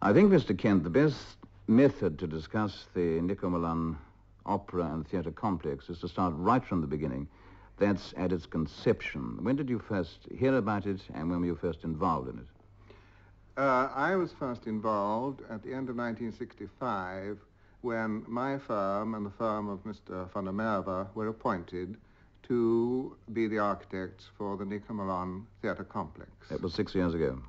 [0.00, 0.56] I think, Mr.
[0.56, 1.36] Kent, the best
[1.66, 3.98] method to discuss the Nico Malan
[4.46, 7.26] opera and theatre complex is to start right from the beginning.
[7.78, 9.38] That's at its conception.
[9.42, 12.46] When did you first hear about it and when were you first involved in it?
[13.56, 17.38] Uh, I was first involved at the end of 1965
[17.80, 20.32] when my firm and the firm of Mr.
[20.32, 21.96] van der Merwe were appointed
[22.44, 26.30] to be the architects for the Nico Malan Theatre Complex.
[26.50, 27.40] That was six years ago.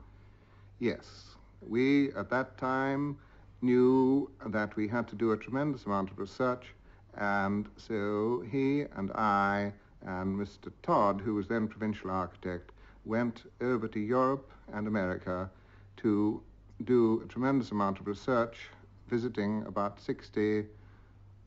[0.79, 1.36] Yes.
[1.62, 3.18] We, at that time,
[3.62, 6.73] knew that we had to do a tremendous amount of research,
[7.16, 9.73] and so he and I
[10.05, 10.72] and Mr.
[10.81, 12.72] Todd, who was then provincial architect,
[13.05, 15.50] went over to Europe and America
[15.98, 16.41] to
[16.86, 18.70] do a tremendous amount of research,
[19.09, 20.66] visiting about 60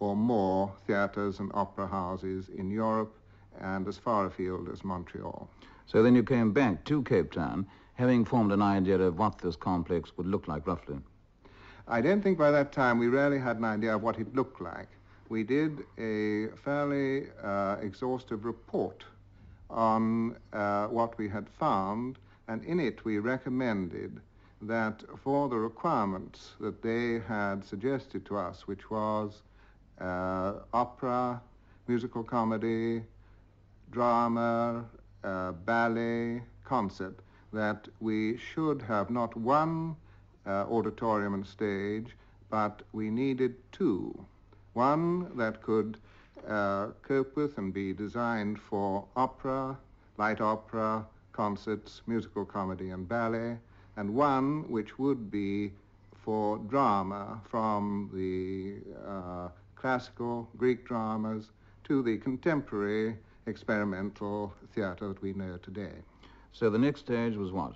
[0.01, 3.17] or more theaters and opera houses in Europe
[3.61, 5.49] and as far afield as Montreal.
[5.87, 9.57] So then you came back to Cape Town, having formed an idea of what this
[9.57, 10.99] complex would look like roughly.
[11.89, 14.61] I don't think by that time we really had an idea of what it looked
[14.61, 14.89] like.
[15.29, 19.05] We did a fairly uh, exhaustive report
[19.71, 24.21] on uh, what we had found, and in it we recommended
[24.61, 29.43] that for the requirements that they had suggested to us, which was
[30.01, 31.41] uh, opera,
[31.89, 33.03] musical comedy,
[33.91, 34.85] drama,
[35.25, 37.19] uh, ballet, concert,
[37.53, 39.97] that we should have not one
[40.47, 42.17] uh, auditorium and stage,
[42.51, 44.27] but we needed two.
[44.73, 45.99] One that could
[46.49, 49.79] uh, cope with and be designed for opera,
[50.19, 53.59] light opera, concerts, musical comedy, and ballet,
[53.97, 55.73] and one which would be
[56.25, 61.51] for drama from the uh, classical Greek dramas
[61.85, 65.93] to the contemporary experimental theatre that we know today.
[66.53, 67.75] So the next stage was what?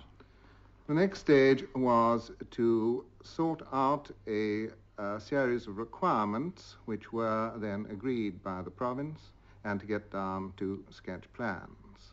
[0.87, 7.87] The next stage was to sort out a, a, series of requirements which were then
[7.89, 9.19] agreed by the province
[9.63, 12.11] and to get down to sketch plans.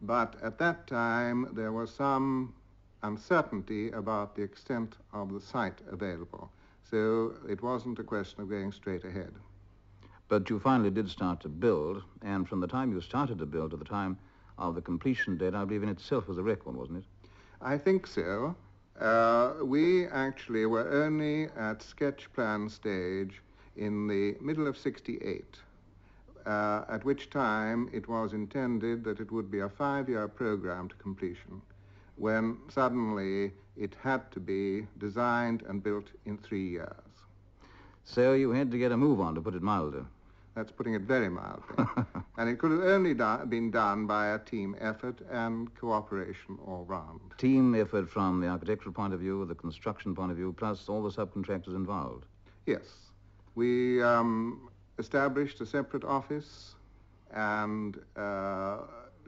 [0.00, 2.54] But at that time there was some
[3.02, 6.50] uncertainty about the extent of the site available.
[6.90, 9.32] So it wasn't a question of going straight ahead.
[10.28, 13.70] But you finally did start to build, and from the time you started to build
[13.72, 14.18] to the time
[14.58, 17.04] of the completion date, I believe in itself was a record, wasn't it?
[17.60, 18.54] I think so.
[19.00, 23.40] Uh, we actually were only at sketch plan stage
[23.76, 25.56] in the middle of 68,
[26.44, 30.94] uh, at which time it was intended that it would be a five-year program to
[30.96, 31.62] completion,
[32.16, 36.92] when suddenly it had to be designed and built in three years.
[38.04, 40.04] So you had to get a move on, to put it milder.
[40.54, 41.84] That's putting it very mildly.
[42.36, 46.84] and it could have only do- been done by a team effort and cooperation all
[46.86, 47.20] round.
[47.38, 51.02] Team effort from the architectural point of view, the construction point of view, plus all
[51.02, 52.26] the subcontractors involved.
[52.66, 52.82] Yes.
[53.54, 54.68] We um,
[54.98, 56.74] established a separate office
[57.32, 58.78] and uh,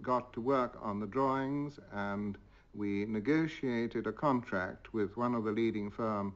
[0.03, 2.37] got to work on the drawings and
[2.75, 6.35] we negotiated a contract with one of the leading firm,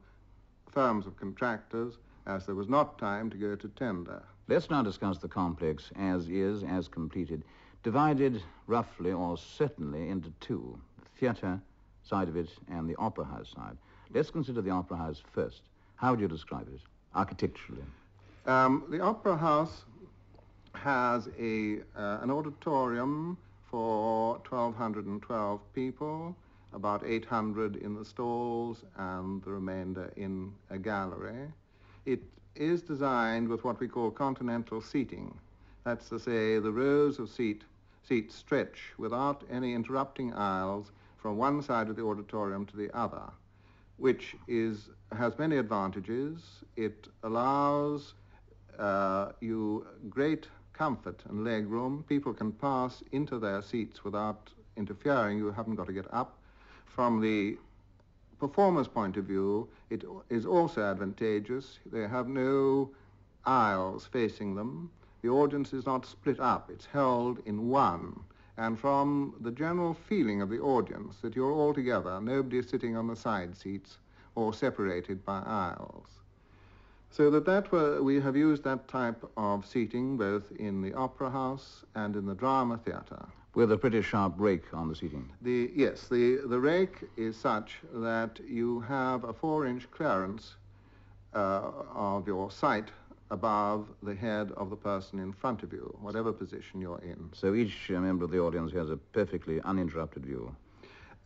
[0.71, 4.23] firms of contractors as there was not time to go to tender.
[4.49, 7.43] Let's now discuss the complex as is, as completed,
[7.83, 11.61] divided roughly or certainly into two the theatre
[12.03, 13.77] side of it and the opera house side.
[14.11, 15.61] Let's consider the opera house first.
[15.97, 16.81] How would you describe it
[17.13, 17.83] architecturally?
[18.47, 19.83] Um, the opera house
[20.73, 23.37] has a, uh, an auditorium
[23.69, 26.35] for 1,212 people,
[26.73, 31.53] about 800 in the stalls, and the remainder in a gallery.
[32.07, 32.23] It
[32.59, 35.33] is designed with what we call continental seating.
[35.85, 37.63] That's to say, the rows of seat,
[38.07, 43.23] seats stretch without any interrupting aisles from one side of the auditorium to the other,
[43.97, 46.41] which is, has many advantages.
[46.75, 48.13] It allows
[48.77, 52.05] uh, you great comfort and leg room.
[52.07, 55.37] People can pass into their seats without interfering.
[55.37, 56.37] You haven't got to get up.
[56.85, 57.57] From the
[58.39, 61.79] performer's point of view, it is also advantageous.
[61.85, 62.91] They have no
[63.45, 64.91] aisles facing them.
[65.21, 66.69] The audience is not split up.
[66.71, 68.21] It's held in one.
[68.57, 72.95] And from the general feeling of the audience that you're all together, nobody is sitting
[72.95, 73.97] on the side seats
[74.35, 76.18] or separated by aisles.
[77.11, 81.29] So that, that were, we have used that type of seating both in the opera
[81.29, 83.25] house and in the drama theatre
[83.55, 85.29] with a pretty sharp rake on the seating.
[85.41, 90.55] The, yes, the, the rake is such that you have a four-inch clearance
[91.33, 92.89] uh, of your sight
[93.31, 97.29] above the head of the person in front of you, whatever position you're in.
[97.33, 100.55] So each uh, member of the audience has a perfectly uninterrupted view.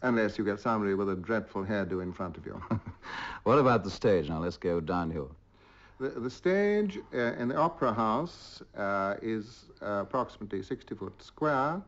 [0.01, 2.61] Unless you get somebody with a dreadful hairdo in front of you.
[3.43, 4.27] what about the stage?
[4.27, 5.33] Now let's go downhill.
[5.99, 11.81] The, stage uh, in the Opera House uh, is uh, approximately 60 foot square.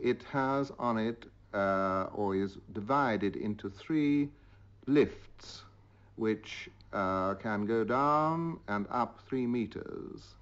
[0.00, 4.28] It has on it, uh, or is divided into three
[4.86, 5.64] lifts,
[6.16, 10.34] which uh, can go down and up three meters.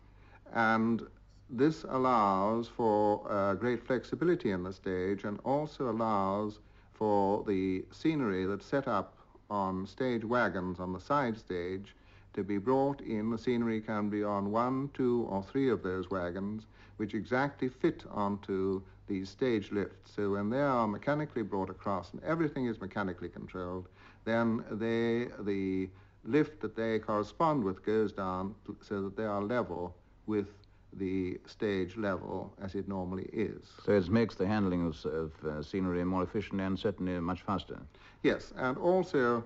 [0.52, 1.06] And
[1.48, 6.58] this allows for uh, great flexibility in the stage and also allows
[6.92, 9.14] for the scenery that's set up
[9.48, 11.94] on stage wagons on the side stage
[12.36, 13.30] to be brought in.
[13.30, 16.66] The scenery can be on one, two, or three of those wagons,
[16.98, 20.12] which exactly fit onto these stage lifts.
[20.14, 23.88] So when they are mechanically brought across and everything is mechanically controlled,
[24.24, 25.88] then they, the
[26.24, 29.94] lift that they correspond with goes down so that they are level
[30.26, 30.48] with
[30.92, 33.70] the stage level as it normally is.
[33.84, 37.78] So it makes the handling of, of uh, scenery more efficient and certainly much faster.
[38.22, 39.44] Yes, and also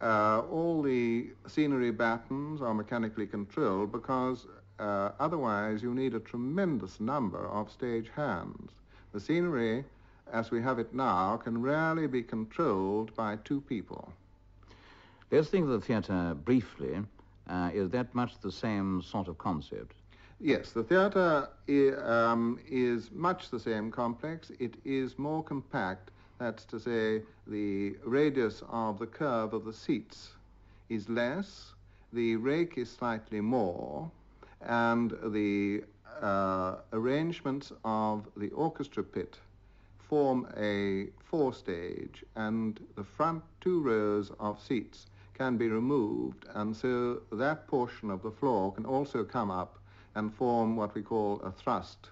[0.00, 4.46] uh, all the scenery battens are mechanically controlled because
[4.78, 8.72] uh, otherwise you need a tremendous number of stage hands.
[9.12, 9.84] The scenery,
[10.32, 14.12] as we have it now, can rarely be controlled by two people.
[15.30, 17.02] Let's think of the theatre briefly.
[17.48, 19.94] Uh, is that much the same sort of concept?
[20.40, 21.48] Yes, the theatre
[22.02, 24.50] um, is much the same complex.
[24.58, 26.10] It is more compact.
[26.40, 30.32] That's to say, the radius of the curve of the seats
[30.88, 31.74] is less,
[32.14, 34.10] the rake is slightly more,
[34.62, 35.84] and the
[36.22, 39.36] uh, arrangements of the orchestra pit
[39.98, 47.20] form a forestage, and the front two rows of seats can be removed, and so
[47.32, 49.78] that portion of the floor can also come up
[50.14, 52.08] and form what we call a thrust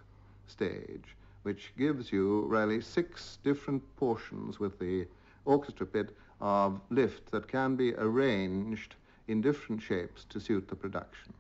[0.46, 5.06] stage, which gives you really six different portions with the
[5.44, 8.94] orchestra pit of lift that can be arranged
[9.29, 11.32] in different shapes to suit the production.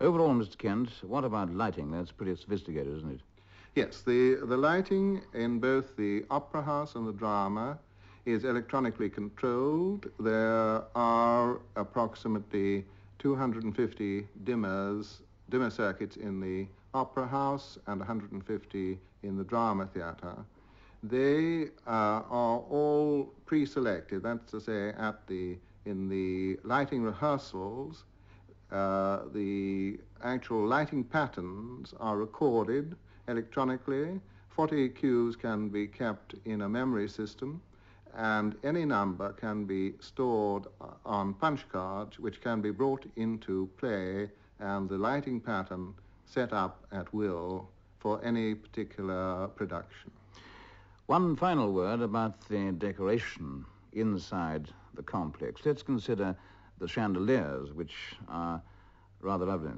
[0.00, 0.56] Overall, Mr.
[0.56, 1.90] Kent, what about lighting?
[1.90, 3.20] That's pretty sophisticated, isn't it?
[3.74, 7.78] Yes, the, the lighting in both the opera house and the drama
[8.26, 10.10] is electronically controlled.
[10.20, 12.84] There are approximately
[13.18, 15.20] 250 dimmers
[15.50, 20.36] dimmer circuits in the Opera House and 150 in the Drama Theatre.
[21.02, 24.22] They uh, are all pre-selected.
[24.22, 28.04] That's to say, at the in the lighting rehearsals,
[28.70, 32.96] uh, the actual lighting patterns are recorded
[33.28, 34.20] electronically.
[34.48, 37.62] 40 cues can be kept in a memory system,
[38.14, 43.68] and any number can be stored uh, on punch cards, which can be brought into
[43.78, 45.94] play and the lighting pattern
[46.28, 50.10] set up at will for any particular production.
[51.06, 55.62] One final word about the decoration inside the complex.
[55.64, 56.36] Let's consider
[56.78, 57.94] the chandeliers, which
[58.28, 58.62] are
[59.20, 59.72] rather lovely.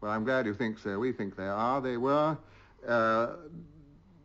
[0.00, 0.98] Well, I'm glad you think so.
[0.98, 1.80] We think they are.
[1.80, 2.36] They were
[2.86, 3.28] uh,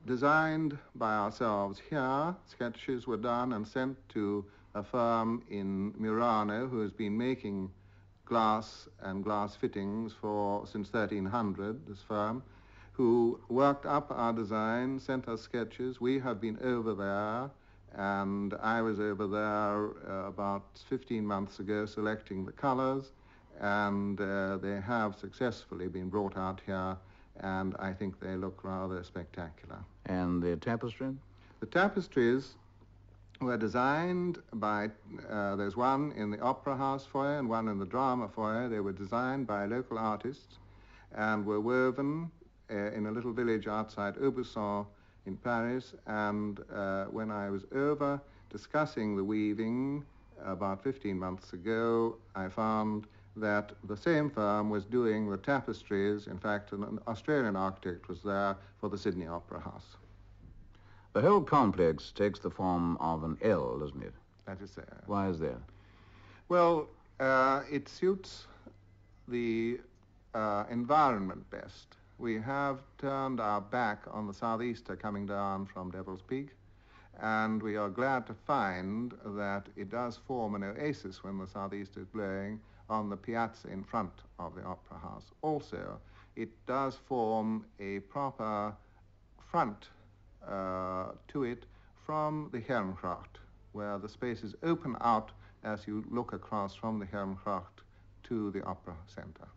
[0.05, 2.35] designed by ourselves here.
[2.45, 4.45] Sketches were done and sent to
[4.75, 7.69] a firm in Murano who has been making
[8.31, 12.41] glass and glass fittings for since 1300, this firm,
[12.93, 15.99] who worked up our design, sent us sketches.
[15.99, 17.49] We have been over there,
[17.93, 19.79] and I was over there
[20.09, 23.11] uh, about 15 months ago selecting the colors,
[23.59, 26.95] and uh, they have successfully been brought out here,
[27.41, 29.79] and I think they look rather spectacular.
[30.05, 31.09] And the tapestry?
[31.59, 32.55] The tapestries
[33.41, 34.89] were designed by,
[35.29, 38.69] uh, there's one in the Opera House foyer and one in the Drama foyer.
[38.69, 40.59] They were designed by local artists
[41.15, 42.31] and were woven
[42.69, 44.85] uh, in a little village outside Aubusson
[45.25, 45.93] in Paris.
[46.07, 50.05] And uh, when I was over discussing the weaving
[50.43, 53.07] about 15 months ago, I found
[53.37, 56.27] that the same firm was doing the tapestries.
[56.27, 59.95] In fact, an Australian architect was there for the Sydney Opera House.
[61.13, 64.13] The whole complex takes the form of an L, doesn't it?
[64.45, 64.83] That is so.
[65.07, 65.59] Why is that?
[66.47, 66.87] Well,
[67.19, 68.47] uh, it suits
[69.27, 69.79] the
[70.33, 71.97] uh, environment best.
[72.17, 76.49] We have turned our back on the southeaster coming down from Devil's Peak,
[77.21, 81.97] and we are glad to find that it does form an oasis when the southeast
[81.97, 85.25] is blowing on the piazza in front of the Opera House.
[85.41, 85.99] Also,
[86.37, 88.73] it does form a proper
[89.51, 90.00] front uh,
[90.47, 91.65] Uh, to it
[92.05, 93.37] from the Heerengracht,
[93.73, 95.31] where the spaces open out
[95.63, 97.83] as you look across from the Heerengracht
[98.23, 99.47] to the opera center.